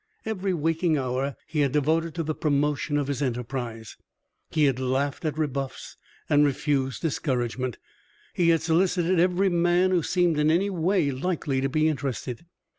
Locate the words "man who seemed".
9.49-10.39